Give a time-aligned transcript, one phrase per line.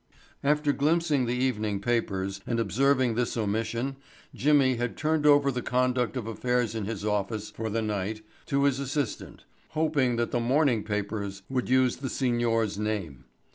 [0.43, 3.97] After glimpsing the evening papers and observing this omission
[4.33, 8.63] Jimmy had turned over the conduct of affairs in his office for the night to
[8.63, 9.45] his assistant,
[9.77, 13.25] hoping that the morning papers would use the signor's name.